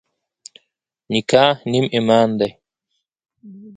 نکاح 1.11 1.51
نیم 1.69 1.85
ایمان 1.93 2.29
دی. 2.39 2.49